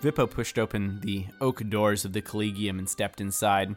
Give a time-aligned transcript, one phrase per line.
[0.00, 3.74] Vippo pushed open the oak doors of the collegium and stepped inside.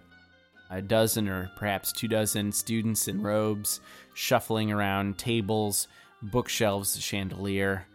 [0.69, 3.81] A dozen or perhaps two dozen students in robes,
[4.13, 5.87] shuffling around tables,
[6.21, 7.87] bookshelves, chandelier.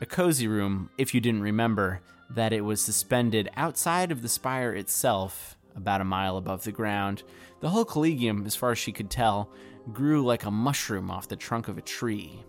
[0.00, 2.00] A cozy room, if you didn't remember
[2.30, 7.22] that it was suspended outside of the spire itself, about a mile above the ground.
[7.60, 9.50] The whole collegium, as far as she could tell,
[9.92, 12.42] grew like a mushroom off the trunk of a tree.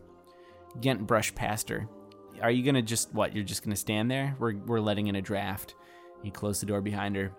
[0.79, 1.87] Ghent brushed past her.
[2.41, 3.35] Are you gonna just what?
[3.35, 4.35] You're just gonna stand there?
[4.39, 5.75] We're we're letting in a draft.
[6.23, 7.31] He closed the door behind her.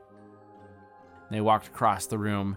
[1.30, 2.56] They walked across the room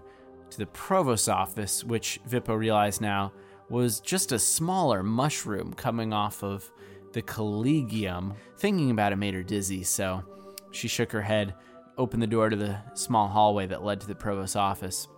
[0.50, 3.32] to the provost's office, which Vippo realized now
[3.68, 6.70] was just a smaller mushroom coming off of
[7.12, 8.34] the collegium.
[8.58, 10.22] Thinking about it made her dizzy, so
[10.70, 11.54] she shook her head,
[11.96, 15.08] opened the door to the small hallway that led to the provost's office.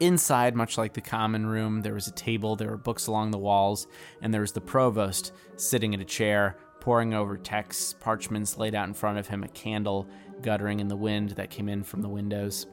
[0.00, 3.38] Inside, much like the common room, there was a table, there were books along the
[3.38, 3.88] walls,
[4.22, 8.86] and there was the provost sitting in a chair, poring over texts, parchments laid out
[8.86, 10.08] in front of him, a candle
[10.40, 12.66] guttering in the wind that came in from the windows.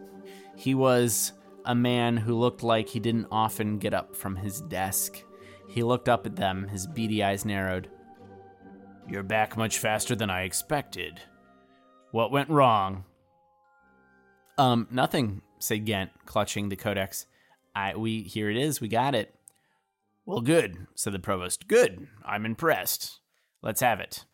[0.56, 1.34] He was
[1.66, 5.24] a man who looked like he didn't often get up from his desk.
[5.68, 7.90] He looked up at them, his beady eyes narrowed.
[9.10, 11.20] You're back much faster than I expected.
[12.12, 13.04] What went wrong?
[14.58, 17.26] Um, nothing, said Ghent, clutching the codex.
[17.76, 19.34] I we here it is, we got it.
[20.26, 21.68] Well, good, said the provost.
[21.68, 22.08] Good.
[22.26, 23.20] I'm impressed.
[23.62, 24.26] Let's have it.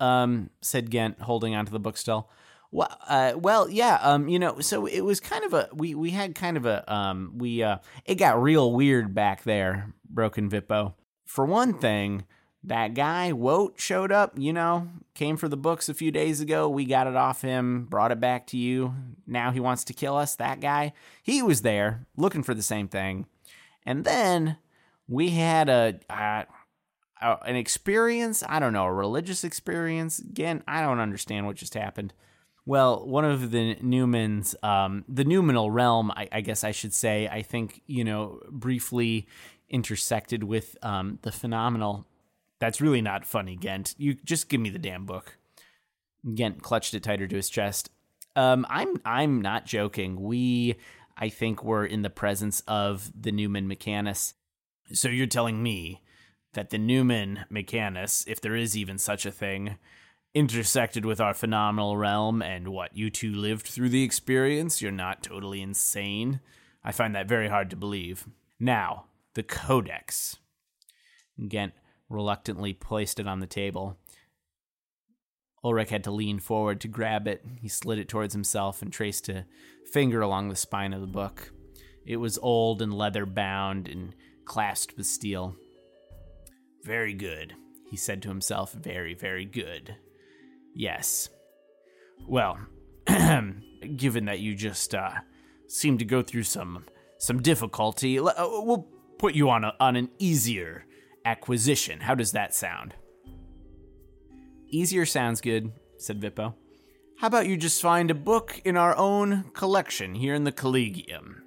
[0.00, 2.30] Um, said Ghent, holding onto the book still.
[2.70, 3.98] Well, uh, well, yeah.
[4.02, 6.92] Um, you know, so it was kind of a we we had kind of a
[6.92, 10.94] um we uh it got real weird back there, Broken Vippo.
[11.24, 12.24] For one thing,
[12.66, 14.38] that guy Woat showed up.
[14.38, 16.68] You know, came for the books a few days ago.
[16.68, 18.94] We got it off him, brought it back to you.
[19.26, 20.36] Now he wants to kill us.
[20.36, 23.26] That guy, he was there looking for the same thing,
[23.84, 24.58] and then
[25.08, 26.46] we had a.
[27.18, 30.18] An experience, I don't know, a religious experience.
[30.18, 32.12] Again, I don't understand what just happened.
[32.66, 37.28] Well, one of the Numens, um, the Numinal realm, I, I, guess I should say,
[37.28, 39.28] I think, you know, briefly
[39.70, 42.06] intersected with um, the phenomenal.
[42.58, 43.94] That's really not funny, Ghent.
[43.98, 45.36] You just give me the damn book.
[46.34, 47.90] Ghent clutched it tighter to his chest.
[48.34, 50.20] Um, I'm I'm not joking.
[50.20, 50.76] We,
[51.16, 54.34] I think, we're in the presence of the Numen Mechanus.
[54.92, 56.02] So you're telling me
[56.54, 59.78] that the Numen Mechanus, if there is even such a thing,
[60.34, 64.82] intersected with our phenomenal realm, and what, you two lived through the experience?
[64.82, 66.40] You're not totally insane?
[66.84, 68.26] I find that very hard to believe.
[68.60, 70.36] Now, the Codex.
[71.48, 71.72] Ghent
[72.08, 73.98] reluctantly placed it on the table.
[75.64, 77.44] Ulrich had to lean forward to grab it.
[77.60, 79.46] He slid it towards himself and traced a
[79.90, 81.50] finger along the spine of the book.
[82.04, 84.14] It was old and leather bound and
[84.44, 85.56] clasped with steel.
[86.84, 87.54] Very good,
[87.90, 88.72] he said to himself.
[88.72, 89.96] Very, very good.
[90.72, 91.28] Yes.
[92.28, 92.58] Well,
[93.96, 95.10] given that you just uh,
[95.66, 96.84] seem to go through some
[97.18, 98.86] some difficulty, uh, we'll
[99.18, 100.85] put you on a, on an easier
[101.26, 102.00] acquisition.
[102.00, 102.94] How does that sound?
[104.70, 106.54] Easier sounds good, said Vippo.
[107.18, 111.42] How about you just find a book in our own collection here in the Collegium?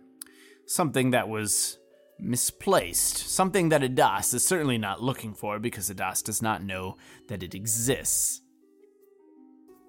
[0.66, 1.78] Something that was
[2.20, 3.18] misplaced.
[3.30, 6.98] Something that Adas is certainly not looking for because Adas does not know
[7.30, 8.42] that it exists.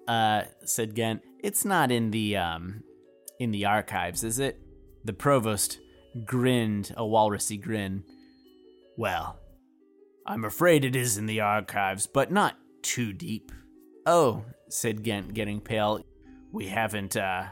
[0.07, 2.83] Uh, said Ghent, it's not in the, um,
[3.39, 4.59] in the archives, is it?
[5.03, 5.79] The provost
[6.25, 8.03] grinned a walrusy grin.
[8.97, 9.40] Well,
[10.25, 13.51] I'm afraid it is in the archives, but not too deep.
[14.05, 16.01] Oh, said Ghent, getting pale.
[16.51, 17.47] We haven't, uh,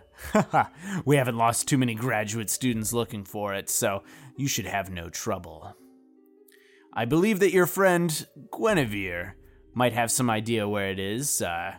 [1.06, 4.04] we haven't lost too many graduate students looking for it, so
[4.36, 5.76] you should have no trouble.
[6.94, 9.36] I believe that your friend, Guinevere,
[9.74, 11.42] might have some idea where it is.
[11.42, 11.76] Uh,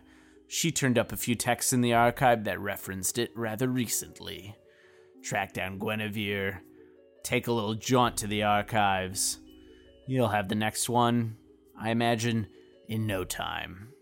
[0.47, 4.55] she turned up a few texts in the archive that referenced it rather recently.
[5.21, 6.61] Track down Guinevere,
[7.23, 9.40] take a little jaunt to the archives.
[10.11, 11.37] You'll have the next one,
[11.79, 12.47] I imagine,
[12.89, 13.93] in no time.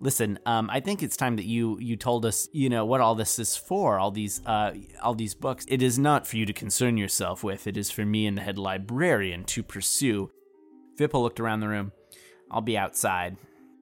[0.00, 3.14] Listen, um, I think it's time that you you told us, you know, what all
[3.14, 3.98] this is for.
[3.98, 4.72] All these uh,
[5.02, 5.66] all these books.
[5.68, 7.66] It is not for you to concern yourself with.
[7.66, 10.30] It is for me and the head librarian to pursue.
[10.98, 11.92] Vippo looked around the room.
[12.50, 13.36] I'll be outside.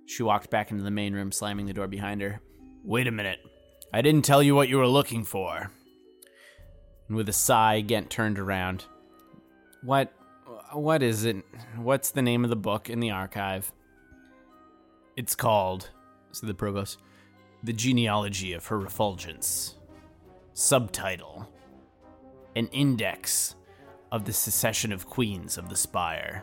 [0.06, 2.40] She walked back into the main room, slamming the door behind her.
[2.82, 3.38] Wait a minute.
[3.92, 5.70] I didn't tell you what you were looking for.
[7.06, 8.86] And with a sigh, Ghent turned around.
[9.84, 10.12] What?
[10.74, 11.36] What is it?
[11.76, 13.72] What's the name of the book in the archive?
[15.16, 15.90] It's called,
[16.32, 16.98] said the provost,
[17.62, 19.76] The Genealogy of Her Refulgence.
[20.52, 21.48] Subtitle
[22.56, 23.54] An Index
[24.10, 26.42] of the Succession of Queens of the Spire.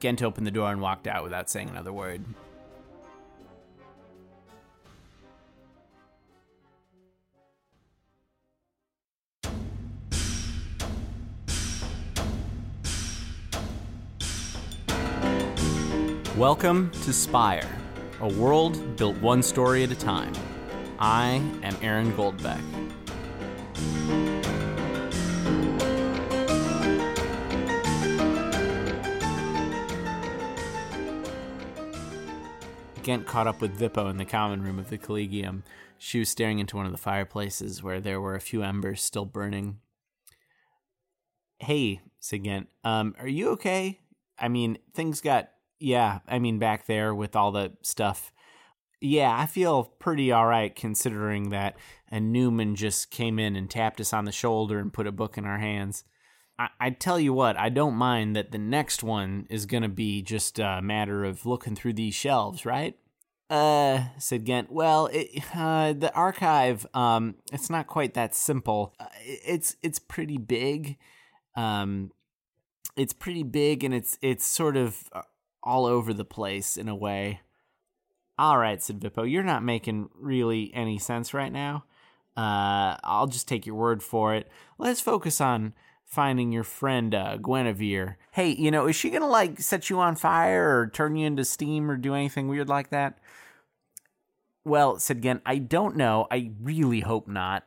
[0.00, 2.24] Ghent opened the door and walked out without saying another word.
[16.42, 17.70] Welcome to Spire,
[18.20, 20.32] a world built one story at a time.
[20.98, 22.60] I am Aaron Goldbeck.
[33.04, 35.62] Ghent caught up with Vippo in the common room of the Collegium.
[35.96, 39.26] She was staring into one of the fireplaces where there were a few embers still
[39.26, 39.78] burning.
[41.60, 44.00] Hey, said Ghent, um, are you okay?
[44.36, 45.51] I mean, things got,
[45.82, 48.32] yeah, I mean, back there with all the stuff.
[49.00, 51.76] Yeah, I feel pretty all right considering that
[52.10, 55.36] a Numen just came in and tapped us on the shoulder and put a book
[55.36, 56.04] in our hands.
[56.58, 59.88] I, I tell you what, I don't mind that the next one is going to
[59.88, 62.96] be just a matter of looking through these shelves, right?
[63.50, 64.70] Uh, said Ghent.
[64.70, 68.94] Well, it, uh, the archive, um, it's not quite that simple.
[69.00, 70.96] Uh, it's it's pretty big.
[71.54, 72.12] Um,
[72.96, 75.22] it's pretty big and it's it's sort of uh,
[75.62, 77.40] all over the place in a way.
[78.38, 79.30] All right, said Vippo.
[79.30, 81.84] You're not making really any sense right now.
[82.36, 84.48] Uh, I'll just take your word for it.
[84.78, 85.74] Let's focus on
[86.04, 88.16] finding your friend uh, Guinevere.
[88.32, 91.44] Hey, you know, is she gonna like set you on fire or turn you into
[91.44, 93.18] steam or do anything weird like that?
[94.64, 96.26] Well, said Ghent, I don't know.
[96.30, 97.64] I really hope not.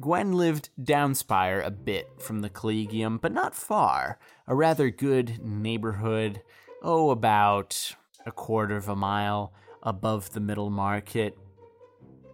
[0.00, 4.18] Gwen lived downspire a bit from the Collegium, but not far.
[4.46, 6.42] A rather good neighborhood,
[6.82, 7.94] oh, about
[8.24, 9.52] a quarter of a mile
[9.82, 11.36] above the middle market.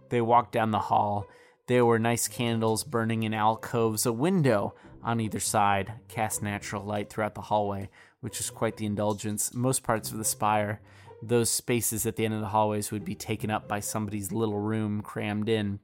[0.09, 1.27] They walked down the hall.
[1.67, 4.05] There were nice candles burning in alcoves.
[4.05, 4.73] A window
[5.03, 7.89] on either side cast natural light throughout the hallway,
[8.21, 9.53] which was quite the indulgence.
[9.53, 10.79] Most parts of the spire,
[11.21, 14.59] those spaces at the end of the hallways would be taken up by somebody's little
[14.59, 15.79] room crammed in.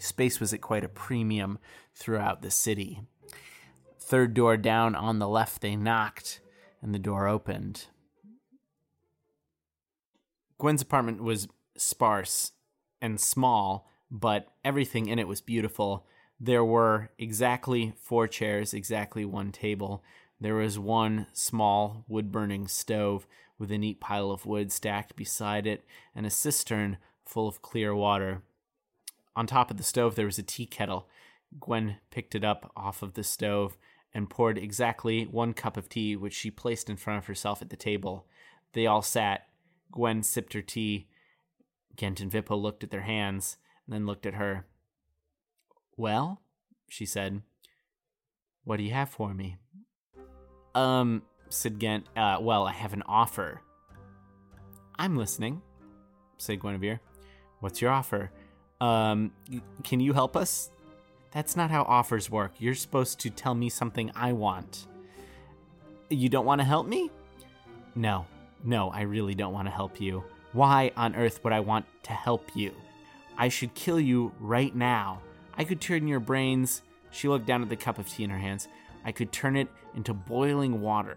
[0.00, 1.58] Space was at quite a premium
[1.94, 3.00] throughout the city.
[3.98, 6.40] Third door down on the left, they knocked,
[6.82, 7.86] and the door opened.
[10.58, 12.52] Gwen's apartment was sparse
[13.00, 16.06] and small, but everything in it was beautiful.
[16.38, 20.04] There were exactly four chairs, exactly one table.
[20.40, 23.26] There was one small wood burning stove
[23.58, 27.94] with a neat pile of wood stacked beside it, and a cistern full of clear
[27.94, 28.42] water.
[29.36, 31.08] On top of the stove, there was a tea kettle.
[31.58, 33.76] Gwen picked it up off of the stove
[34.12, 37.70] and poured exactly one cup of tea, which she placed in front of herself at
[37.70, 38.26] the table.
[38.72, 39.48] They all sat.
[39.90, 41.08] Gwen sipped her tea.
[41.96, 44.66] Ghent and Vippo looked at their hands and then looked at her.
[45.96, 46.42] Well,
[46.88, 47.42] she said,
[48.64, 49.56] what do you have for me?
[50.74, 53.60] Um, said Ghent, uh, well, I have an offer.
[54.96, 55.60] I'm listening,
[56.38, 57.00] said Guinevere.
[57.60, 58.30] What's your offer?
[58.80, 59.32] Um,
[59.82, 60.70] can you help us?
[61.32, 62.52] That's not how offers work.
[62.58, 64.86] You're supposed to tell me something I want.
[66.10, 67.10] You don't want to help me?
[67.94, 68.26] No,
[68.62, 70.24] no, I really don't want to help you.
[70.52, 72.72] Why on earth would I want to help you?
[73.36, 75.20] I should kill you right now.
[75.56, 76.82] I could turn your brains.
[77.10, 78.68] She looked down at the cup of tea in her hands.
[79.04, 81.16] I could turn it into boiling water.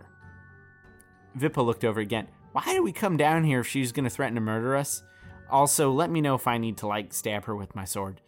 [1.38, 2.28] Vippo looked over again.
[2.52, 5.04] Why did we come down here if she's going to threaten to murder us?
[5.50, 8.22] Also, let me know if I need to, like, stab her with my sword.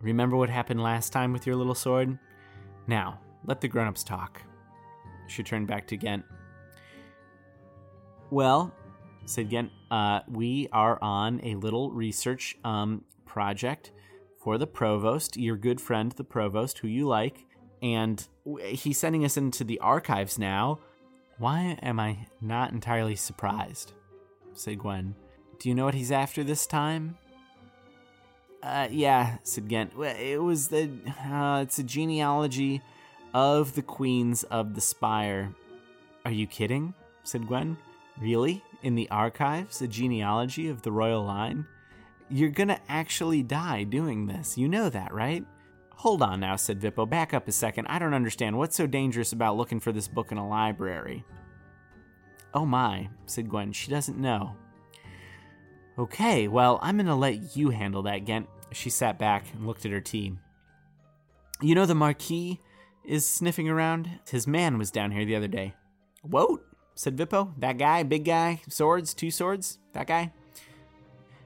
[0.00, 2.18] Remember what happened last time with your little sword?
[2.86, 4.42] Now, let the grown ups talk.
[5.26, 6.24] She turned back to Ghent.
[8.30, 8.72] Well,
[9.26, 13.92] said Ghent, uh, we are on a little research um, project
[14.38, 17.46] for the provost, your good friend, the provost, who you like,
[17.82, 18.26] and
[18.60, 20.78] he's sending us into the archives now.
[21.38, 23.92] Why am I not entirely surprised?
[24.52, 25.14] said Gwen.
[25.58, 27.16] Do you know what he's after this time?
[28.62, 29.92] Uh, yeah, said Ghent.
[29.98, 30.90] It was the.
[31.30, 32.80] Uh, it's a genealogy
[33.34, 35.54] of the queens of the Spire.
[36.24, 36.94] Are you kidding?
[37.24, 37.76] said Gwen.
[38.18, 38.62] Really?
[38.82, 39.82] In the archives?
[39.82, 41.66] A genealogy of the royal line?
[42.30, 44.56] You're gonna actually die doing this.
[44.56, 45.44] You know that, right?
[45.96, 47.08] Hold on now, said Vippo.
[47.08, 47.86] Back up a second.
[47.88, 48.56] I don't understand.
[48.56, 51.24] What's so dangerous about looking for this book in a library?
[52.52, 53.72] Oh my, said Gwen.
[53.72, 54.56] She doesn't know.
[55.96, 58.48] Okay, well, I'm gonna let you handle that, Ghent.
[58.72, 60.34] She sat back and looked at her tea.
[61.60, 62.60] You know the Marquis
[63.04, 64.10] is sniffing around?
[64.28, 65.74] His man was down here the other day.
[66.22, 66.60] Whoa,
[66.94, 67.52] said Vippo.
[67.58, 70.32] That guy, big guy, swords, two swords, that guy?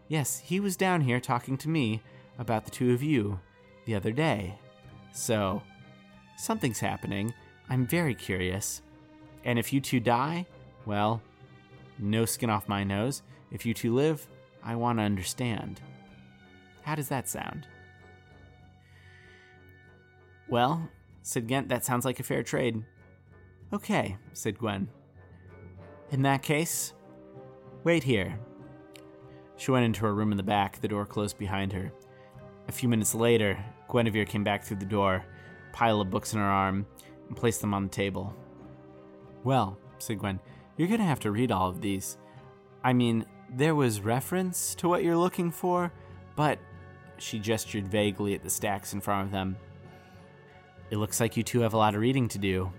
[0.09, 2.00] Yes, he was down here talking to me
[2.38, 3.40] about the two of you
[3.85, 4.59] the other day.
[5.12, 5.62] So,
[6.38, 7.35] something's happening.
[7.69, 8.81] I'm very curious.
[9.45, 10.47] And if you two die,
[10.87, 11.21] well,
[11.99, 13.23] no skin off my nose.
[13.50, 14.26] If you two live,
[14.69, 15.81] I want to understand.
[16.83, 17.67] How does that sound?
[20.47, 20.91] Well,
[21.23, 21.71] said Ghent.
[21.71, 22.85] That sounds like a fair trade.
[23.73, 24.91] Okay, said Gwen.
[26.11, 26.93] In that case,
[27.83, 28.39] wait here.
[29.57, 31.91] She went into her room in the back, the door closed behind her.
[32.69, 33.59] A few minutes later,
[33.91, 35.25] Guinevere came back through the door,
[35.73, 36.87] pile of books in her arm,
[37.29, 38.37] and placed them on the table.
[39.45, 40.41] Well, said Gwen,
[40.77, 42.19] you're going to have to read all of these.
[42.85, 45.93] I mean, there was reference to what you're looking for,
[46.37, 46.59] but
[47.19, 49.57] she gestured vaguely at the stacks in front of them.
[50.90, 52.73] It looks like you two have a lot of reading to do.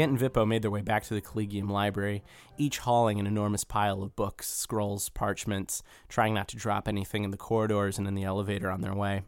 [0.00, 2.24] Ghent and Vippo made their way back to the Collegium Library,
[2.56, 7.32] each hauling an enormous pile of books, scrolls, parchments, trying not to drop anything in
[7.32, 9.24] the corridors and in the elevator on their way.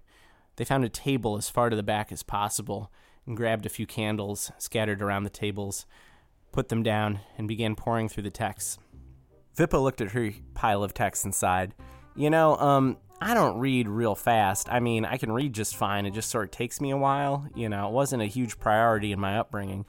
[0.56, 2.90] They found a table as far to the back as possible
[3.26, 5.84] and grabbed a few candles scattered around the tables,
[6.52, 8.78] put them down, and began poring through the texts.
[9.54, 11.74] Vippo looked at her pile of texts inside.
[12.16, 14.72] You know, um, I don't read real fast.
[14.72, 16.06] I mean, I can read just fine.
[16.06, 17.46] It just sort of takes me a while.
[17.54, 19.84] You know, it wasn't a huge priority in my upbringing.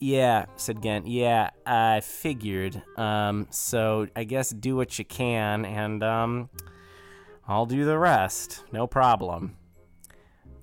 [0.00, 1.06] Yeah, said Ghent.
[1.06, 2.82] Yeah, I figured.
[2.96, 6.50] Um, so I guess do what you can, and um,
[7.46, 8.64] I'll do the rest.
[8.72, 9.56] No problem.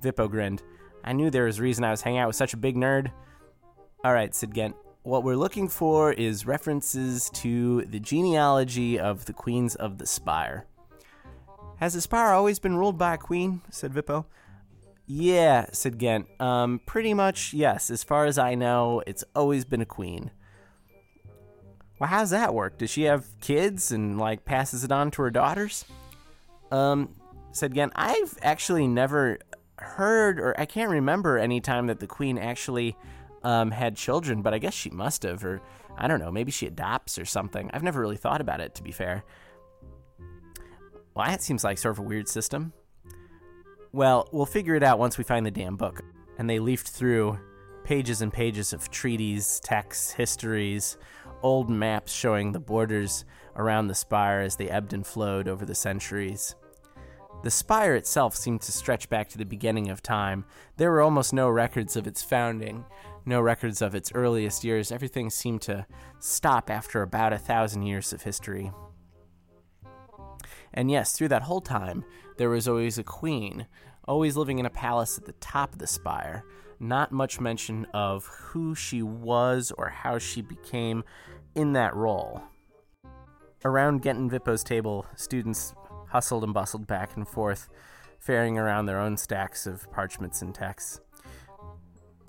[0.01, 0.63] Vippo grinned.
[1.03, 3.11] I knew there was a reason I was hanging out with such a big nerd.
[4.03, 4.75] All right, said Ghent.
[5.03, 10.67] What we're looking for is references to the genealogy of the queens of the Spire.
[11.77, 13.61] Has the Spire always been ruled by a queen?
[13.71, 14.25] said Vippo.
[15.13, 16.27] Yeah, said Ghent.
[16.39, 17.89] Um, pretty much, yes.
[17.89, 20.31] As far as I know, it's always been a queen.
[21.99, 22.77] Well, how's that work?
[22.77, 25.83] Does she have kids and, like, passes it on to her daughters?
[26.71, 27.13] Um,
[27.51, 27.91] said Ghent.
[27.93, 29.39] I've actually never
[29.79, 32.95] heard, or I can't remember any time that the queen actually
[33.43, 35.61] um, had children, but I guess she must have, or
[35.97, 37.69] I don't know, maybe she adopts or something.
[37.73, 39.25] I've never really thought about it, to be fair.
[41.13, 42.71] Well, that seems like sort of a weird system.
[43.93, 46.01] Well, we'll figure it out once we find the damn book.
[46.37, 47.37] And they leafed through
[47.83, 50.97] pages and pages of treaties, texts, histories,
[51.43, 55.75] old maps showing the borders around the spire as they ebbed and flowed over the
[55.75, 56.55] centuries.
[57.43, 60.45] The spire itself seemed to stretch back to the beginning of time.
[60.77, 62.85] There were almost no records of its founding,
[63.25, 64.91] no records of its earliest years.
[64.91, 65.85] Everything seemed to
[66.19, 68.71] stop after about a thousand years of history.
[70.73, 72.05] And yes, through that whole time,
[72.37, 73.67] there was always a queen,
[74.07, 76.43] always living in a palace at the top of the spire.
[76.79, 81.03] Not much mention of who she was or how she became
[81.53, 82.41] in that role.
[83.63, 85.75] Around Ghent and Vippo's table, students
[86.07, 87.69] hustled and bustled back and forth,
[88.19, 90.99] ferrying around their own stacks of parchments and texts.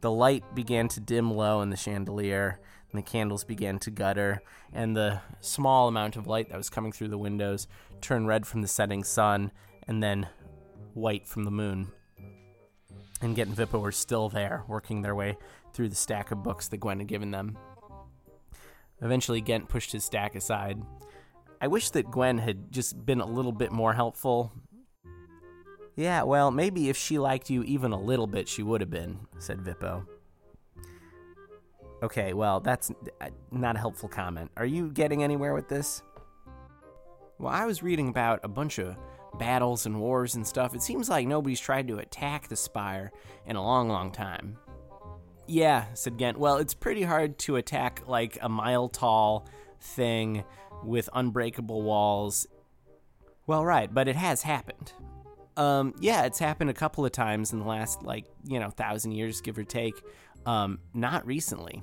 [0.02, 4.42] The light began to dim low in the chandelier, and the candles began to gutter,
[4.72, 7.66] and the small amount of light that was coming through the windows
[8.02, 9.52] turned red from the setting sun
[9.86, 10.28] and then
[10.94, 11.90] white from the moon.
[13.20, 15.38] And Ghent and Vippo were still there, working their way
[15.72, 17.56] through the stack of books that Gwen had given them.
[19.00, 20.82] Eventually, Ghent pushed his stack aside.
[21.60, 24.52] I wish that Gwen had just been a little bit more helpful.
[25.94, 29.20] Yeah, well, maybe if she liked you even a little bit, she would have been,
[29.38, 30.06] said Vippo.
[32.02, 32.90] Okay, well, that's
[33.20, 34.50] uh, not a helpful comment.
[34.56, 36.02] Are you getting anywhere with this?
[37.42, 38.96] Well, I was reading about a bunch of
[39.36, 40.76] battles and wars and stuff.
[40.76, 43.10] It seems like nobody's tried to attack the Spire
[43.46, 44.58] in a long, long time.
[45.48, 46.38] Yeah, said Ghent.
[46.38, 49.48] Well, it's pretty hard to attack like a mile tall
[49.80, 50.44] thing
[50.84, 52.46] with unbreakable walls.
[53.48, 54.92] Well, right, but it has happened.
[55.56, 59.12] Um, yeah, it's happened a couple of times in the last, like, you know, thousand
[59.12, 60.00] years, give or take.
[60.46, 61.82] Um, not recently.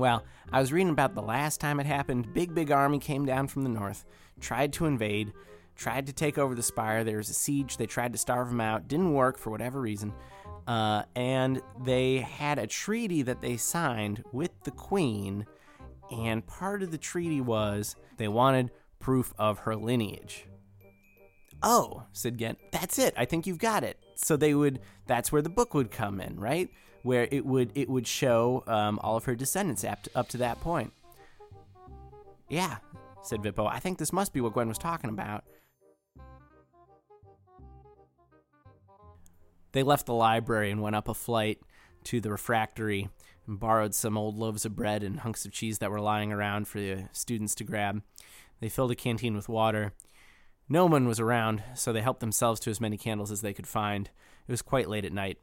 [0.00, 2.32] Well, I was reading about the last time it happened.
[2.32, 4.06] Big, big army came down from the north,
[4.40, 5.34] tried to invade,
[5.76, 7.04] tried to take over the spire.
[7.04, 7.76] There was a siege.
[7.76, 8.88] They tried to starve them out.
[8.88, 10.14] Didn't work for whatever reason.
[10.66, 15.44] Uh, and they had a treaty that they signed with the queen.
[16.10, 20.46] And part of the treaty was they wanted proof of her lineage.
[21.62, 23.12] Oh, said Ghent, that's it.
[23.18, 23.98] I think you've got it.
[24.14, 26.70] So they would, that's where the book would come in, right?
[27.02, 30.36] Where it would it would show um, all of her descendants up to, up to
[30.38, 30.92] that point.
[32.48, 32.76] Yeah,
[33.22, 33.66] said Vippo.
[33.66, 35.44] I think this must be what Gwen was talking about.
[39.72, 41.60] They left the library and went up a flight
[42.04, 43.08] to the refractory
[43.46, 46.66] and borrowed some old loaves of bread and hunks of cheese that were lying around
[46.66, 48.02] for the students to grab.
[48.60, 49.92] They filled a canteen with water
[50.68, 53.66] No one was around, so they helped themselves to as many candles as they could
[53.66, 54.08] find.
[54.46, 55.38] It was quite late at night.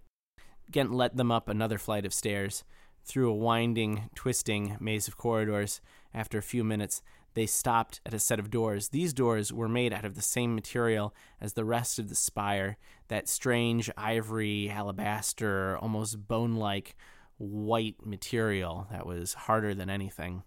[0.71, 2.63] Ghent led them up another flight of stairs,
[3.07, 5.81] through a winding, twisting maze of corridors.
[6.13, 7.01] After a few minutes,
[7.36, 8.89] they stopped at a set of doors.
[8.89, 12.77] These doors were made out of the same material as the rest of the spire
[13.07, 16.95] that strange ivory, alabaster, almost bone like
[17.38, 20.43] white material that was harder than anything.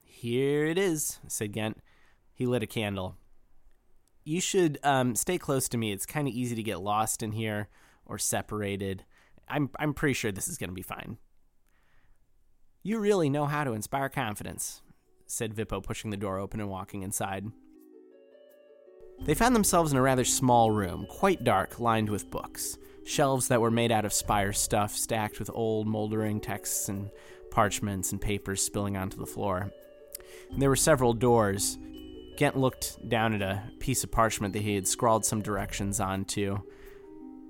[0.00, 1.78] Here it is, said Ghent.
[2.32, 3.16] He lit a candle.
[4.24, 5.92] You should um, stay close to me.
[5.92, 7.68] It's kind of easy to get lost in here
[8.06, 9.04] or separated.
[9.48, 11.18] I'm, I'm pretty sure this is going to be fine.
[12.82, 14.82] You really know how to inspire confidence,
[15.26, 17.46] said Vippo, pushing the door open and walking inside.
[19.24, 22.76] They found themselves in a rather small room, quite dark, lined with books.
[23.04, 27.10] Shelves that were made out of spire stuff, stacked with old, moldering texts and
[27.50, 29.72] parchments and papers spilling onto the floor.
[30.50, 31.78] And there were several doors.
[32.36, 36.58] Ghent looked down at a piece of parchment that he had scrawled some directions onto.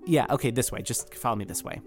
[0.07, 0.83] Yeah, okay, this way.
[0.83, 1.81] Just follow me this way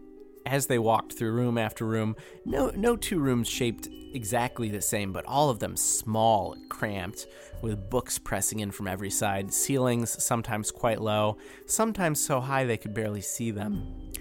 [0.49, 5.13] as they walked through room after room, no, no two rooms shaped exactly the same,
[5.13, 7.27] but all of them small and cramped,
[7.61, 12.77] with books pressing in from every side, ceilings sometimes quite low, sometimes so high they
[12.77, 14.11] could barely see them.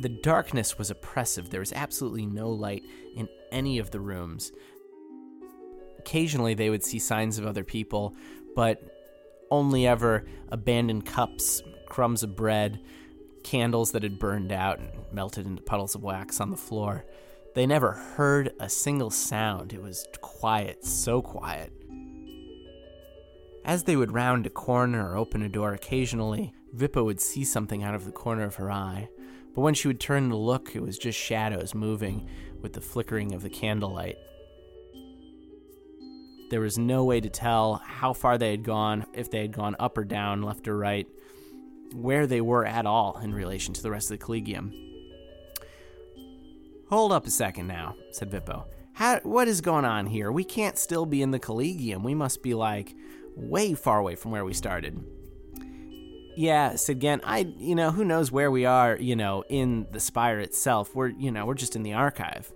[0.00, 1.50] The darkness was oppressive.
[1.50, 2.84] There was absolutely no light
[3.16, 4.52] in any of the rooms.
[5.98, 8.14] Occasionally, they would see signs of other people,
[8.54, 8.80] but
[9.50, 12.80] only ever abandoned cups, crumbs of bread,
[13.42, 17.04] candles that had burned out and melted into puddles of wax on the floor.
[17.54, 19.72] They never heard a single sound.
[19.72, 21.72] It was quiet, so quiet.
[23.64, 27.82] As they would round a corner or open a door occasionally, Vippo would see something
[27.82, 29.08] out of the corner of her eye.
[29.54, 32.28] But when she would turn to look, it was just shadows moving
[32.62, 34.16] with the flickering of the candlelight.
[36.50, 39.76] There was no way to tell how far they had gone, if they had gone
[39.78, 41.06] up or down, left or right
[41.94, 44.72] where they were at all in relation to the rest of the collegium.
[46.88, 48.64] Hold up a second now, said Vippo.
[48.94, 50.32] How, what is going on here?
[50.32, 52.02] We can't still be in the collegium.
[52.02, 52.94] We must be like
[53.36, 55.04] way far away from where we started.
[56.36, 57.22] Yeah, said Ghent.
[57.24, 60.94] I, you know, who knows where we are, you know, in the spire itself.
[60.94, 62.52] We're, you know, we're just in the archive.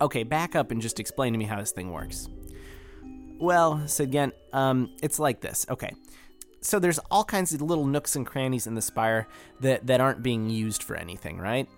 [0.00, 2.28] Okay, back up and just explain to me how this thing works.
[3.38, 5.66] Well, said Ghent, um, it's like this.
[5.68, 5.94] Okay,
[6.64, 9.28] so there's all kinds of little nooks and crannies in the spire
[9.60, 11.68] that, that aren't being used for anything, right?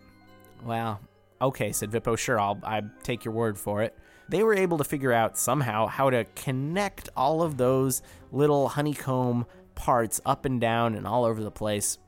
[0.63, 1.01] Well,
[1.43, 2.17] okay, said Vippo.
[2.17, 3.99] Sure, I'll I take your word for it.
[4.29, 9.47] They were able to figure out somehow how to connect all of those little honeycomb
[9.75, 11.99] parts up and down and all over the place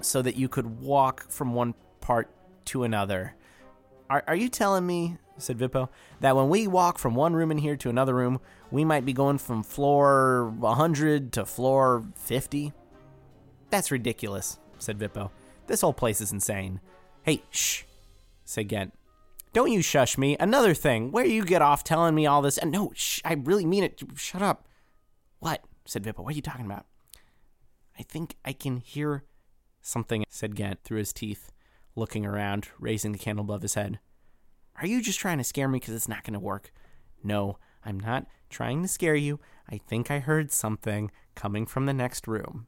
[0.00, 2.28] so that you could walk from one part
[2.66, 3.36] to another.
[4.10, 5.88] Are, are you telling me said Vippo,
[6.20, 8.40] that when we walk from one room in here to another room,
[8.70, 12.72] we might be going from floor 100 to floor 50?
[13.70, 15.30] That's ridiculous, said Vippo.
[15.66, 16.80] This whole place is insane.
[17.22, 17.84] Hey, shh,
[18.44, 18.94] said Ghent.
[19.52, 20.36] Don't you shush me.
[20.40, 22.58] Another thing, where you get off telling me all this?
[22.58, 24.02] And no, shh, I really mean it.
[24.16, 24.66] Shut up.
[25.38, 25.62] What?
[25.84, 26.22] said Vippo.
[26.22, 26.86] What are you talking about?
[27.98, 29.24] I think I can hear
[29.80, 31.52] something, said Ghent through his teeth,
[31.94, 33.98] looking around, raising the candle above his head.
[34.82, 36.72] Are you just trying to scare me because it's not going to work?
[37.22, 39.38] No, I'm not trying to scare you.
[39.70, 42.66] I think I heard something coming from the next room.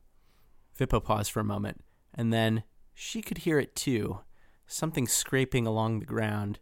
[0.78, 1.80] Vippo paused for a moment,
[2.14, 2.62] and then
[2.94, 4.20] she could hear it too
[4.66, 6.58] something scraping along the ground,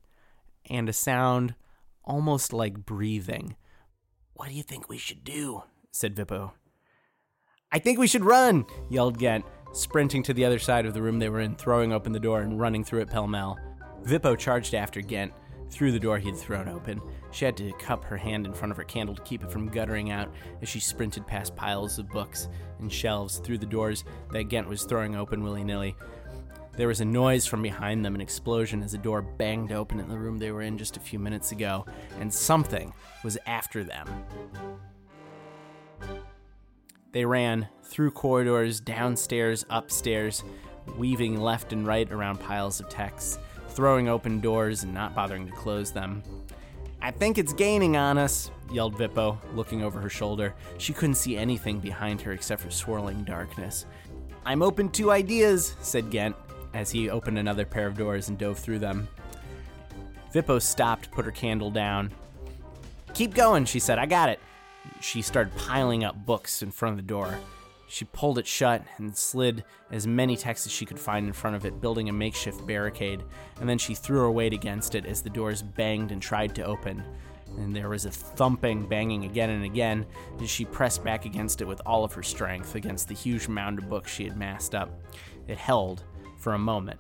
[0.69, 1.55] and a sound
[2.03, 3.55] almost like breathing.
[4.33, 5.63] What do you think we should do?
[5.93, 6.53] said Vippo.
[7.71, 11.19] I think we should run, yelled Ghent, sprinting to the other side of the room
[11.19, 13.57] they were in, throwing open the door and running through it pell mell.
[14.03, 15.33] Vippo charged after Ghent
[15.73, 17.01] through the door he had thrown open.
[17.31, 19.69] She had to cup her hand in front of her candle to keep it from
[19.69, 20.31] guttering out
[20.61, 24.85] as she sprinted past piles of books and shelves through the doors that Ghent was
[24.85, 25.97] throwing open willy nilly.
[26.77, 30.09] There was a noise from behind them, an explosion as a door banged open in
[30.09, 31.87] the room they were in just a few minutes ago,
[32.21, 32.93] and something
[33.25, 34.07] was after them.
[37.13, 40.45] They ran through corridors, downstairs, upstairs,
[40.97, 43.39] weaving left and right around piles of texts
[43.73, 46.23] throwing open doors and not bothering to close them.
[47.01, 50.55] I think it's gaining on us, yelled Vippo, looking over her shoulder.
[50.79, 53.87] She couldn't see anything behind her except for swirling darkness.
[54.45, 56.37] I'm open to ideas, said Ghent,
[56.75, 59.09] as he opened another pair of doors and dove through them.
[60.33, 62.13] Vippo stopped, put her candle down.
[63.15, 63.99] Keep going, she said.
[63.99, 64.41] I got it.
[65.01, 67.39] She started piling up books in front of the door.
[67.93, 71.57] She pulled it shut and slid as many texts as she could find in front
[71.57, 73.23] of it, building a makeshift barricade,
[73.61, 76.65] and then she threw her weight against it as the doors banged and tried to
[76.65, 77.05] open.
[77.59, 80.07] and there was a thumping, banging again and again
[80.41, 83.79] as she pressed back against it with all of her strength against the huge mound
[83.79, 84.99] of books she had massed up.
[85.47, 86.03] It held
[86.39, 86.99] for a moment.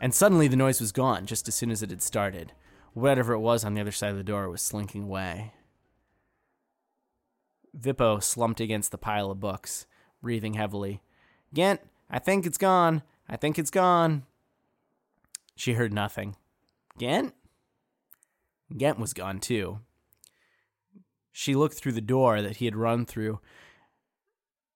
[0.00, 2.52] And suddenly the noise was gone just as soon as it had started.
[2.94, 5.52] Whatever it was on the other side of the door was slinking away.
[7.78, 9.86] Vippo slumped against the pile of books,
[10.22, 11.02] breathing heavily.
[11.54, 13.02] Ghent, I think it's gone.
[13.28, 14.24] I think it's gone.
[15.54, 16.36] She heard nothing.
[16.98, 17.34] Ghent?
[18.76, 19.80] Ghent was gone too.
[21.32, 23.40] She looked through the door that he had run through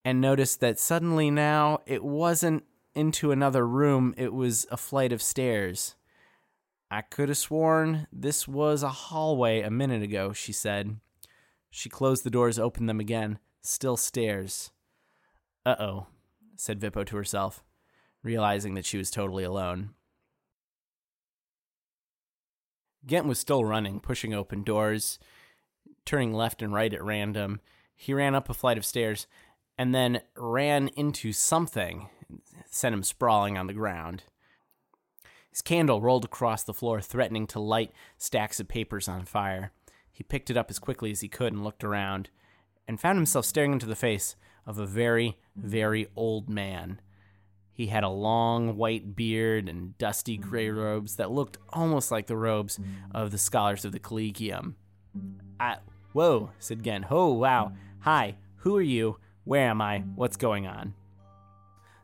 [0.04, 5.22] and noticed that suddenly now it wasn't into another room, it was a flight of
[5.22, 5.94] stairs.
[6.90, 10.98] I could have sworn this was a hallway a minute ago, she said.
[11.70, 13.38] She closed the doors, opened them again.
[13.62, 14.70] Still stairs.
[15.64, 16.06] Uh oh,
[16.56, 17.62] said Vippo to herself,
[18.22, 19.90] realizing that she was totally alone.
[23.06, 25.18] Ghent was still running, pushing open doors,
[26.04, 27.60] turning left and right at random.
[27.94, 29.26] He ran up a flight of stairs
[29.78, 32.08] and then ran into something,
[32.70, 34.24] sent him sprawling on the ground.
[35.50, 39.72] His candle rolled across the floor, threatening to light stacks of papers on fire.
[40.20, 42.28] He picked it up as quickly as he could and looked around,
[42.86, 47.00] and found himself staring into the face of a very, very old man.
[47.72, 52.36] He had a long white beard and dusty gray robes that looked almost like the
[52.36, 52.78] robes
[53.14, 54.76] of the scholars of the Collegium.
[55.58, 55.78] I,
[56.12, 57.06] whoa, said Ghent.
[57.10, 57.72] Oh, wow.
[58.00, 59.16] Hi, who are you?
[59.44, 60.00] Where am I?
[60.16, 60.92] What's going on?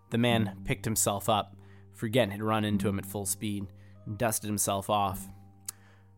[0.08, 1.54] The man picked himself up,
[1.92, 3.66] for Ghent had run into him at full speed,
[4.06, 5.28] and dusted himself off.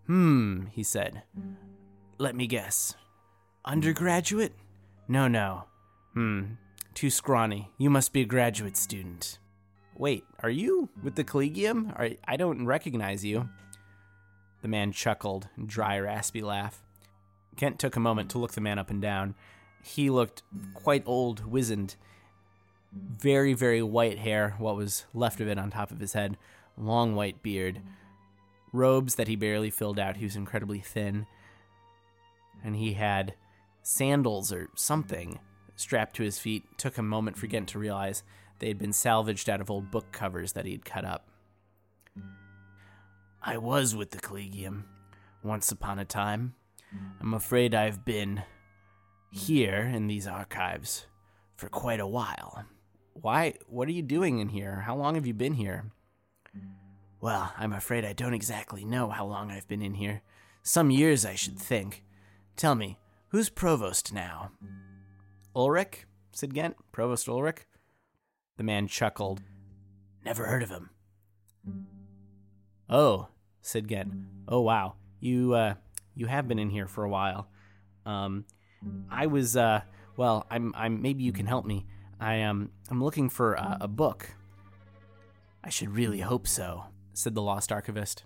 [0.07, 1.25] Hmm, he said.
[2.21, 2.97] Let me guess.
[3.65, 4.53] Undergraduate?
[5.07, 5.67] No, no.
[6.15, 6.55] Hmm,
[6.93, 7.71] too scrawny.
[7.79, 9.39] You must be a graduate student.
[9.97, 11.93] Wait, are you with the Collegium?
[11.95, 13.49] Are, I don't recognize you.
[14.63, 16.83] The man chuckled, dry, raspy laugh.
[17.55, 19.37] Ghent took a moment to look the man up and down.
[19.85, 20.43] He looked
[20.75, 21.95] quite old, wizened.
[22.93, 26.37] Very, very white hair, what was left of it on top of his head,
[26.77, 27.81] long white beard,
[28.73, 30.17] robes that he barely filled out.
[30.17, 31.29] He was incredibly thin
[32.65, 33.35] and he had
[33.83, 35.39] sandals or something
[35.77, 36.65] strapped to his feet.
[36.73, 38.23] It took a moment for Ghent to realize
[38.59, 41.29] they had been salvaged out of old book covers that he had cut up.
[43.41, 44.85] I was with the Collegium
[45.43, 46.55] once upon a time.
[47.21, 48.43] I'm afraid I've been
[49.31, 51.07] here in these archives
[51.57, 52.65] for quite a while.
[53.13, 53.55] Why?
[53.69, 54.83] What are you doing in here?
[54.87, 55.91] How long have you been here?
[57.21, 60.23] Well, I'm afraid I don't exactly know how long I've been in here.
[60.63, 62.05] Some years, I should think.
[62.59, 64.51] Tell me, who's provost now?
[65.55, 66.75] Ulrich, said Ghent.
[66.91, 67.67] Provost Ulrich?
[68.57, 69.43] The man chuckled.
[70.25, 70.91] Never heard of him.
[72.91, 73.29] Oh,
[73.63, 74.13] said Ghent.
[74.49, 74.95] Oh wow.
[75.21, 75.75] You uh
[76.17, 77.49] you have been in here for a while.
[78.05, 78.45] Um
[79.09, 79.83] I was uh
[80.17, 81.87] well, I'm I'm maybe you can help me.
[82.19, 84.35] I um I'm looking for a book.
[85.63, 88.25] I should really hope so, said the lost archivist.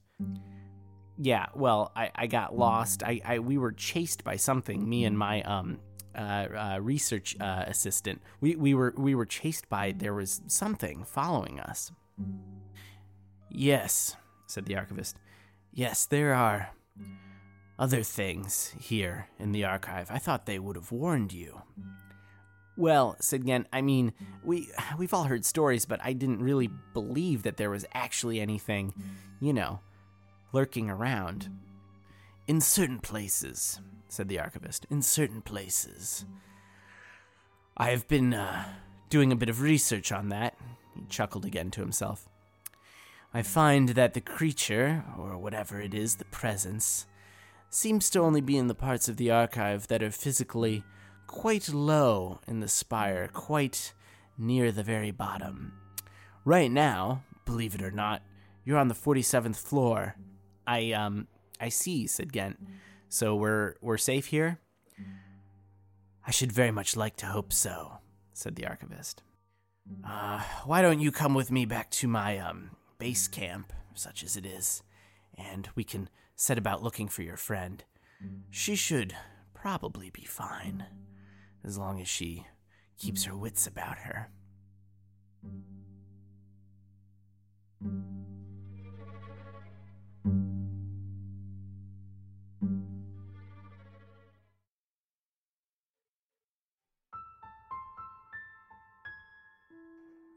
[1.25, 3.05] Yeah, well, I, I got lost.
[3.05, 4.89] I, I we were chased by something.
[4.89, 5.79] Me and my um
[6.17, 8.21] uh, uh, research uh, assistant.
[8.41, 11.93] We we were we were chased by there was something following us.
[13.49, 14.17] Yes,
[14.49, 15.17] said the archivist.
[15.73, 16.71] Yes, there are
[17.79, 20.11] other things here in the archive.
[20.11, 21.63] I thought they would have warned you.
[22.77, 27.45] Well, said Ghent, I mean, we we've all heard stories, but I didn't really believe
[27.45, 28.93] that there was actually anything,
[29.39, 29.81] you know,
[30.53, 31.51] lurking around.
[32.47, 36.25] In certain places, said the archivist, in certain places.
[37.77, 38.65] I have been uh,
[39.09, 40.57] doing a bit of research on that.
[40.95, 42.29] He chuckled again to himself.
[43.35, 47.07] I find that the creature, or whatever it is, the presence,
[47.71, 50.85] seems to only be in the parts of the archive that are physically
[51.27, 53.95] quite low in the spire, quite
[54.37, 55.73] near the very bottom.
[56.45, 58.23] Right now, believe it or not,
[58.67, 60.17] you're on the 47th floor,
[60.67, 61.27] I um
[61.61, 62.59] I see, said Ghent.
[63.09, 64.59] So we're we're safe here?
[66.27, 67.99] I should very much like to hope so,
[68.33, 69.23] said the archivist.
[70.07, 74.37] Uh, why don't you come with me back to my um base camp, such as
[74.37, 74.83] it is,
[75.37, 77.85] and we can set about looking for your friend.
[78.51, 79.15] She should
[79.55, 80.87] probably be fine,
[81.65, 82.47] as long as she
[82.97, 84.31] keeps her wits about her.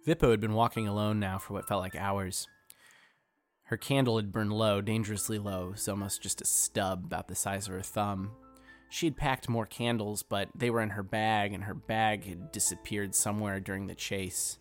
[0.06, 2.48] Vippo had been walking alone now for what felt like hours.
[3.63, 7.68] Her candle had burned low, dangerously low, so almost just a stub about the size
[7.68, 8.32] of her thumb.
[8.89, 12.52] She had packed more candles, but they were in her bag, and her bag had
[12.52, 14.60] disappeared somewhere during the chase.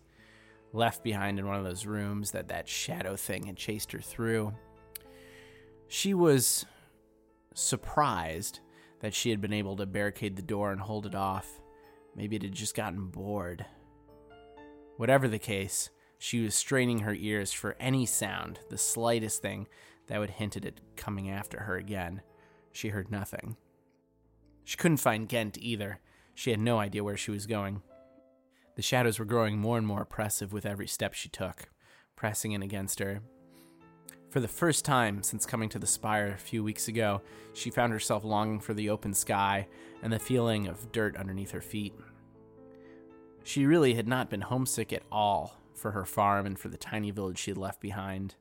[0.73, 4.53] Left behind in one of those rooms that that shadow thing had chased her through.
[5.87, 6.65] She was
[7.53, 8.59] surprised
[9.01, 11.61] that she had been able to barricade the door and hold it off.
[12.15, 13.65] Maybe it had just gotten bored.
[14.97, 19.67] Whatever the case, she was straining her ears for any sound, the slightest thing
[20.07, 22.21] that would hint at it coming after her again.
[22.71, 23.57] She heard nothing.
[24.63, 25.99] She couldn't find Ghent either.
[26.33, 27.81] She had no idea where she was going.
[28.75, 31.69] The shadows were growing more and more oppressive with every step she took,
[32.15, 33.21] pressing in against her.
[34.29, 37.21] For the first time since coming to the spire a few weeks ago,
[37.53, 39.67] she found herself longing for the open sky
[40.03, 41.93] and the feeling of dirt underneath her feet.
[43.45, 47.11] She really had not been homesick at all for her farm and for the tiny
[47.11, 48.33] village she had left behind.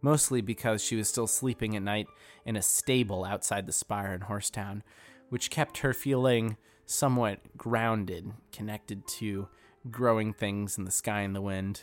[0.00, 2.06] Mostly because she was still sleeping at night
[2.44, 4.82] in a stable outside the spire in Horsetown,
[5.28, 6.56] which kept her feeling
[6.86, 9.48] somewhat grounded, connected to
[9.90, 11.82] growing things in the sky and the wind.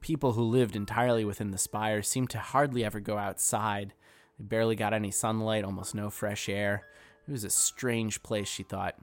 [0.00, 3.94] People who lived entirely within the spire seemed to hardly ever go outside.
[4.38, 6.86] They barely got any sunlight, almost no fresh air.
[7.26, 8.94] It was a strange place, she thought,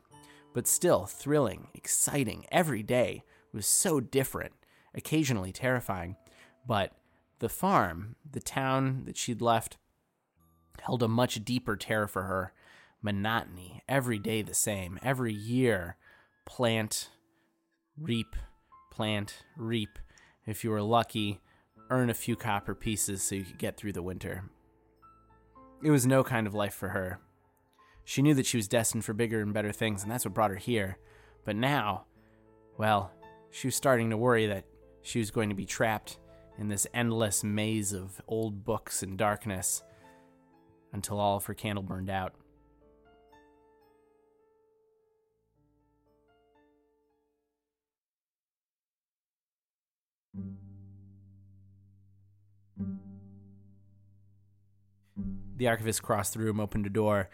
[0.54, 2.46] but still thrilling, exciting.
[2.52, 4.54] Every day was so different,
[4.94, 6.16] occasionally terrifying.
[6.66, 6.94] But
[7.40, 9.78] the farm, the town that she'd left,
[10.82, 12.54] held a much deeper terror for her.
[13.02, 15.96] Monotony, every day the same, every year,
[16.46, 17.10] plant,
[17.98, 18.36] reap,
[18.92, 19.98] plant, reap
[20.46, 21.40] if you were lucky,
[21.90, 24.44] earn a few copper pieces so you could get through the winter.
[25.84, 27.20] It was no kind of life for her.
[28.10, 30.50] She knew that she was destined for bigger and better things, and that's what brought
[30.50, 30.98] her here.
[31.46, 32.06] But now,
[32.76, 33.12] well,
[33.52, 34.66] she was starting to worry that
[35.04, 36.18] she was going to be trapped
[36.58, 39.84] in this endless maze of old books and darkness
[40.92, 42.34] until all of her candle burned out.
[55.58, 57.30] The archivist crossed the room, opened a door,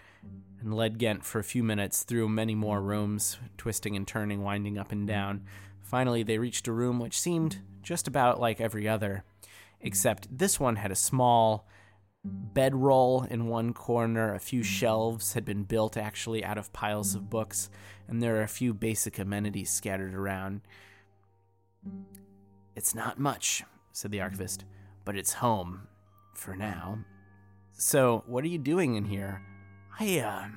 [0.65, 4.79] and led Ghent for a few minutes through many more rooms, twisting and turning, winding
[4.79, 5.45] up and down.
[5.79, 9.23] Finally, they reached a room which seemed just about like every other,
[9.79, 11.67] except this one had a small
[12.23, 14.33] bedroll in one corner.
[14.33, 17.69] A few shelves had been built actually out of piles of books,
[18.07, 20.61] and there are a few basic amenities scattered around.
[22.75, 24.65] It's not much, said the archivist,
[25.05, 25.87] but it's home
[26.33, 26.97] for now.
[27.71, 29.43] So, what are you doing in here?
[29.99, 30.47] I, uh,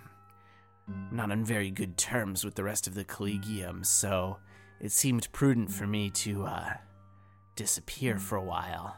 [1.13, 4.39] not on very good terms with the rest of the Collegium, so
[4.81, 6.75] it seemed prudent for me to, uh,
[7.57, 8.97] disappear for a while.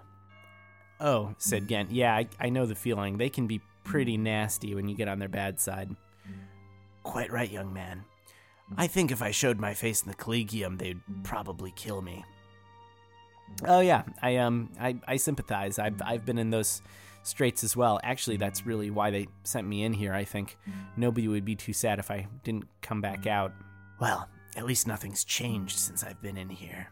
[1.00, 3.16] Oh, said Ghent, yeah, I, I know the feeling.
[3.16, 5.96] They can be pretty nasty when you get on their bad side.
[7.02, 8.04] Quite right, young man.
[8.76, 12.24] I think if I showed my face in the Collegium, they'd probably kill me.
[13.66, 15.78] Oh yeah, I um I, I sympathize.
[15.78, 16.82] I've I've been in those
[17.22, 18.00] straits as well.
[18.02, 20.12] Actually, that's really why they sent me in here.
[20.12, 20.58] I think
[20.96, 23.52] nobody would be too sad if I didn't come back out.
[24.00, 26.88] Well, at least nothing's changed since I've been in here.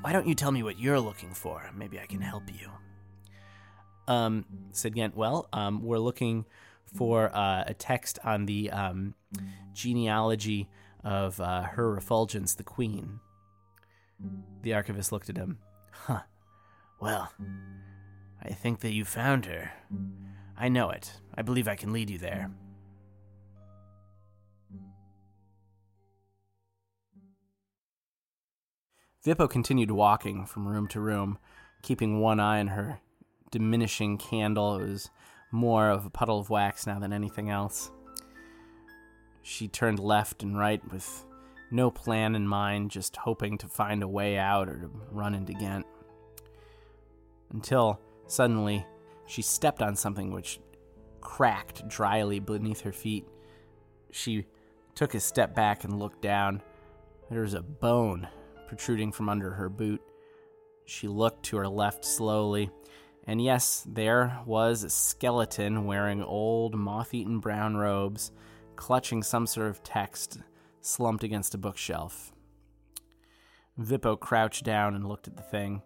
[0.00, 1.70] Why don't you tell me what you're looking for?
[1.74, 2.70] Maybe I can help you.
[4.06, 5.16] Um, said Ghent.
[5.16, 6.44] Well, um, we're looking
[6.94, 9.14] for uh, a text on the um,
[9.72, 10.68] genealogy
[11.02, 13.20] of uh, her refulgence, the queen.
[14.62, 15.58] The archivist looked at him.
[15.90, 16.20] Huh.
[17.00, 17.32] Well,
[18.44, 19.72] I think that you found her.
[20.56, 21.12] I know it.
[21.34, 22.50] I believe I can lead you there.
[29.24, 31.38] Vippo continued walking from room to room,
[31.82, 33.00] keeping one eye on her
[33.50, 34.76] diminishing candle.
[34.76, 35.10] It was
[35.50, 37.90] more of a puddle of wax now than anything else.
[39.40, 41.24] She turned left and right with
[41.70, 45.54] no plan in mind, just hoping to find a way out or to run into
[45.54, 45.86] Ghent.
[47.50, 48.86] Until Suddenly,
[49.26, 50.60] she stepped on something which
[51.20, 53.26] cracked dryly beneath her feet.
[54.10, 54.46] She
[54.94, 56.62] took a step back and looked down.
[57.30, 58.28] There was a bone
[58.68, 60.02] protruding from under her boot.
[60.84, 62.70] She looked to her left slowly,
[63.26, 68.30] and yes, there was a skeleton wearing old, moth eaten brown robes,
[68.76, 70.38] clutching some sort of text
[70.82, 72.32] slumped against a bookshelf.
[73.80, 75.82] Vippo crouched down and looked at the thing.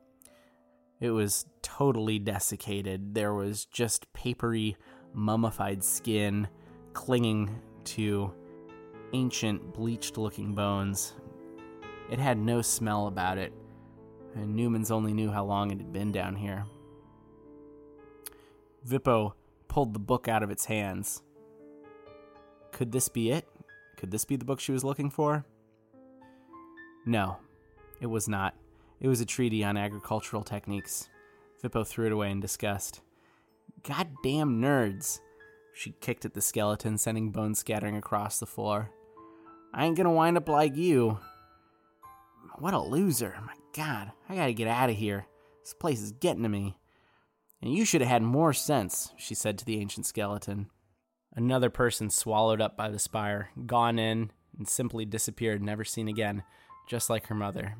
[1.00, 3.14] It was totally desiccated.
[3.14, 4.76] There was just papery,
[5.12, 6.48] mummified skin
[6.92, 8.32] clinging to
[9.12, 11.14] ancient, bleached looking bones.
[12.10, 13.52] It had no smell about it,
[14.34, 16.64] and Numen's only knew how long it had been down here.
[18.86, 19.34] Vippo
[19.68, 21.22] pulled the book out of its hands.
[22.72, 23.46] Could this be it?
[23.96, 25.44] Could this be the book she was looking for?
[27.06, 27.36] No,
[28.00, 28.54] it was not.
[29.00, 31.08] It was a treaty on agricultural techniques.
[31.62, 33.00] Vippo threw it away in disgust.
[33.82, 35.20] Goddamn nerds!
[35.72, 38.90] She kicked at the skeleton, sending bones scattering across the floor.
[39.72, 41.18] I ain't gonna wind up like you.
[42.58, 43.36] What a loser.
[43.46, 45.26] My god, I gotta get out of here.
[45.62, 46.76] This place is getting to me.
[47.62, 50.70] And you should have had more sense, she said to the ancient skeleton.
[51.34, 56.42] Another person swallowed up by the spire, gone in, and simply disappeared, never seen again,
[56.88, 57.76] just like her mother.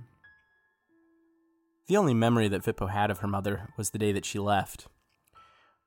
[1.88, 4.88] The only memory that Vippo had of her mother was the day that she left.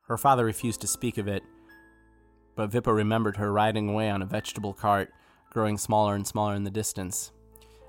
[0.08, 1.44] Her father refused to speak of it,
[2.56, 5.12] but Vippo remembered her riding away on a vegetable cart,
[5.50, 7.30] growing smaller and smaller in the distance.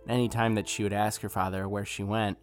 [0.08, 2.38] Any time that she would ask her father where she went,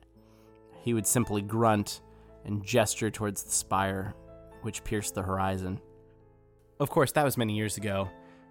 [0.82, 2.00] he would simply grunt
[2.44, 4.14] and gesture towards the spire,
[4.62, 5.80] which pierced the horizon.
[6.80, 8.08] Of course, that was many years ago.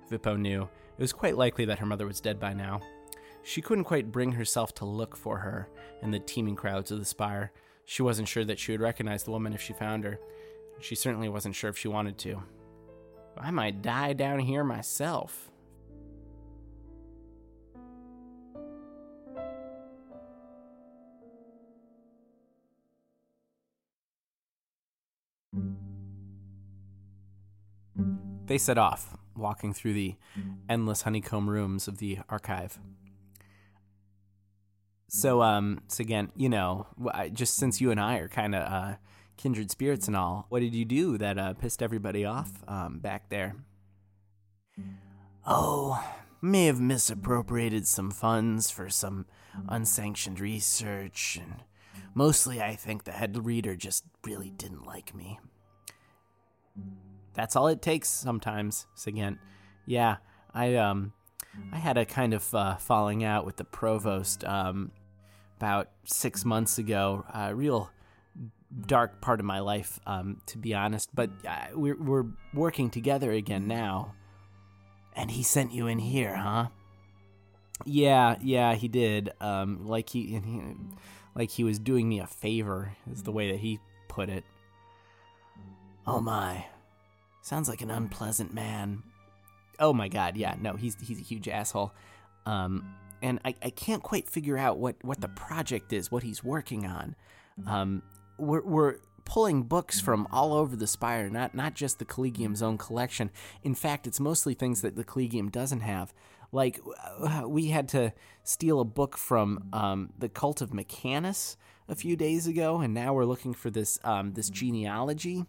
[0.09, 0.61] Vippo knew.
[0.97, 2.79] It was quite likely that her mother was dead by now.
[3.43, 5.69] She couldn't quite bring herself to look for her
[6.01, 7.51] in the teeming crowds of the spire.
[7.85, 10.19] She wasn't sure that she would recognize the woman if she found her.
[10.79, 12.43] She certainly wasn't sure if she wanted to.
[13.37, 15.49] I might die down here myself.
[28.45, 30.15] They set off, walking through the
[30.67, 32.79] endless honeycomb rooms of the archive.
[35.09, 36.85] So, um, so again, you know,
[37.33, 38.95] just since you and I are kind of uh,
[39.37, 43.29] kindred spirits and all, what did you do that uh, pissed everybody off um, back
[43.29, 43.55] there?
[45.47, 46.03] Oh,
[46.43, 49.25] may have misappropriated some funds for some
[49.67, 51.63] unsanctioned research, and
[52.13, 55.39] mostly I think the head reader just really didn't like me.
[57.33, 59.39] That's all it takes sometimes, Sigent.
[59.87, 60.17] Yeah,
[60.53, 61.13] I um
[61.71, 64.91] I had a kind of uh, falling out with the provost um,
[65.59, 67.25] about six months ago.
[67.33, 67.91] A real
[68.87, 71.09] dark part of my life, um, to be honest.
[71.13, 74.15] But uh, we're we're working together again now.
[75.15, 76.67] And he sent you in here, huh?
[77.85, 79.31] Yeah, yeah, he did.
[79.41, 80.61] Um, like he, he,
[81.35, 84.45] like he was doing me a favor, is the way that he put it.
[86.07, 86.65] Oh my,
[87.41, 89.03] sounds like an unpleasant man.
[89.77, 91.91] Oh my god, yeah, no, he's he's a huge asshole.
[92.45, 96.43] Um, and I, I can't quite figure out what, what the project is, what he's
[96.43, 97.15] working on.
[97.67, 98.03] Um,
[98.37, 102.77] we're, we're pulling books from all over the Spire, not, not just the Collegium's own
[102.77, 103.29] collection.
[103.63, 106.13] In fact, it's mostly things that the Collegium doesn't have.
[106.51, 106.79] Like,
[107.19, 108.11] uh, we had to
[108.43, 113.13] steal a book from um, the Cult of Mechanus a few days ago, and now
[113.13, 115.45] we're looking for this um, this genealogy.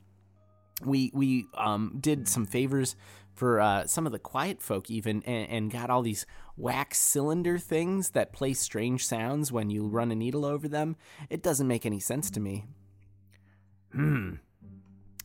[0.85, 2.97] We we um, did some favors
[3.35, 6.27] for uh, some of the quiet folk even and, and, got all these
[6.61, 10.97] wax cylinder things that play strange sounds when you run a needle over them
[11.29, 12.65] it doesn't make any sense to me.
[13.93, 14.35] Hmm.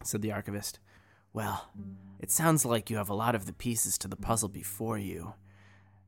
[0.03, 0.79] Said the archivist.
[1.33, 1.69] Well
[2.19, 5.33] it sounds like you have a lot of the pieces to the puzzle before you.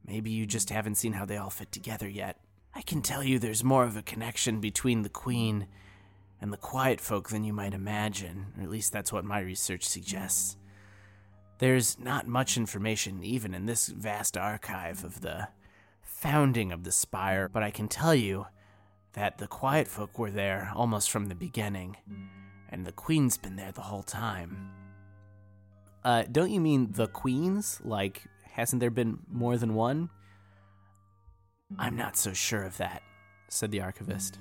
[0.05, 2.39] Maybe you just haven't seen how they all fit together yet.
[2.73, 5.67] I can tell you there's more of a connection between the queen
[6.39, 8.47] and the quiet folk than you might imagine.
[8.57, 10.55] Or at least that's what my research suggests
[11.60, 15.48] there's not much information, even in this vast archive, of the
[16.02, 18.48] founding of the Spire, but I can tell you
[19.13, 21.98] that the Quiet Folk were there almost from the beginning,
[22.70, 24.72] and the Queen's been there the whole time.
[26.04, 27.82] Uh, don't you mean the Queens?
[27.84, 30.10] Like, hasn't there been more than one?
[31.78, 33.02] I'm not so sure of that,
[33.50, 34.39] said the archivist.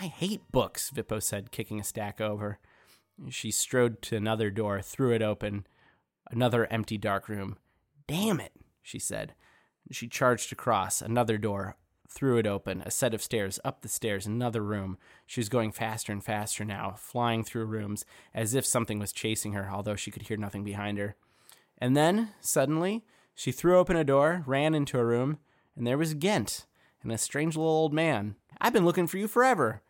[0.00, 2.60] I hate books, Vippo said, kicking a stack over.
[3.30, 5.66] She strode to another door, threw it open.
[6.30, 7.56] Another empty dark room.
[8.06, 9.34] Damn it, she said.
[9.90, 11.76] She charged across, another door,
[12.08, 14.98] threw it open, a set of stairs, up the stairs, another room.
[15.26, 19.52] She was going faster and faster now, flying through rooms, as if something was chasing
[19.54, 21.16] her, although she could hear nothing behind her.
[21.76, 25.38] And then, suddenly, she threw open a door, ran into a room,
[25.74, 26.66] and there was Ghent
[27.02, 28.36] and a strange little old man.
[28.60, 29.82] I've been looking for you forever.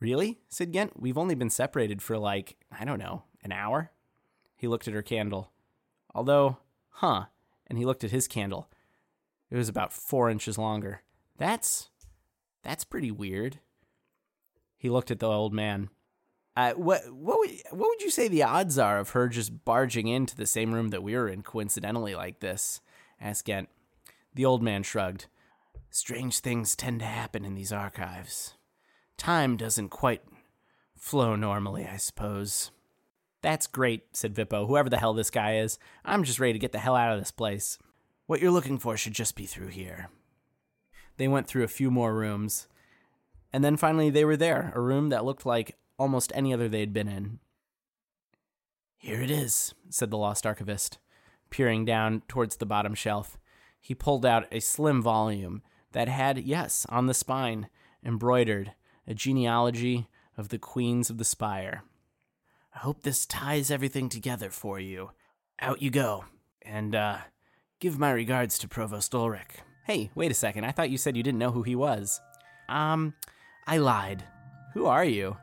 [0.00, 0.40] Really?
[0.48, 0.98] said Ghent.
[0.98, 3.92] We've only been separated for like, I don't know, an hour?
[4.56, 5.52] He looked at her candle.
[6.14, 7.26] Although, huh,
[7.66, 8.68] and he looked at his candle.
[9.50, 11.02] It was about four inches longer.
[11.36, 11.90] That's,
[12.62, 13.60] that's pretty weird.
[14.76, 15.90] He looked at the old man.
[16.56, 20.08] Uh, what what would, what would you say the odds are of her just barging
[20.08, 22.80] into the same room that we were in coincidentally like this
[23.20, 23.68] asked Ghent.
[24.34, 25.26] The old man shrugged.
[25.90, 28.54] Strange things tend to happen in these archives.
[29.20, 30.22] Time doesn't quite
[30.96, 32.70] flow normally, I suppose.
[33.42, 35.78] That's great, said Vippo, whoever the hell this guy is.
[36.06, 37.76] I'm just ready to get the hell out of this place.
[38.24, 40.08] What you're looking for should just be through here.
[41.18, 42.66] They went through a few more rooms,
[43.52, 46.94] and then finally they were there, a room that looked like almost any other they'd
[46.94, 47.40] been in.
[48.96, 50.98] Here it is, said the lost archivist,
[51.50, 53.36] peering down towards the bottom shelf.
[53.78, 55.60] He pulled out a slim volume
[55.92, 57.68] that had, yes, on the spine,
[58.02, 58.72] embroidered,
[59.10, 60.08] a genealogy
[60.38, 61.82] of the queens of the spire.
[62.72, 65.10] I hope this ties everything together for you.
[65.60, 66.24] Out you go.
[66.62, 67.18] And, uh,
[67.80, 69.58] give my regards to Provost Ulrich.
[69.84, 70.64] Hey, wait a second.
[70.64, 72.20] I thought you said you didn't know who he was.
[72.68, 73.14] Um,
[73.66, 74.22] I lied.
[74.74, 75.36] Who are you?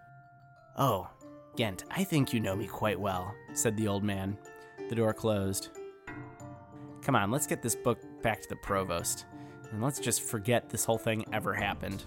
[0.77, 1.09] Oh,
[1.57, 4.37] Ghent, I think you know me quite well, said the old man.
[4.87, 5.69] The door closed.
[7.01, 9.25] Come on, let's get this book back to the provost,
[9.71, 12.05] and let's just forget this whole thing ever happened.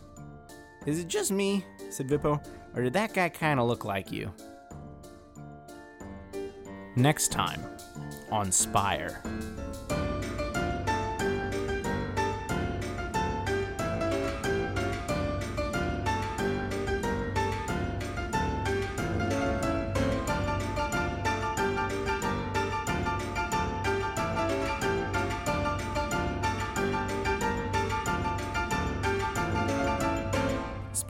[0.87, 2.43] Is it just me, said Vippo,
[2.75, 4.33] or did that guy kind of look like you?
[6.97, 7.63] Next time
[8.31, 9.23] on Spire.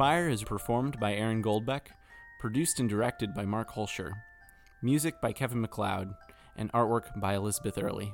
[0.00, 1.88] Spire is performed by Aaron Goldbeck,
[2.40, 4.12] produced and directed by Mark Holscher,
[4.80, 6.14] music by Kevin MacLeod,
[6.56, 8.10] and artwork by Elizabeth Early.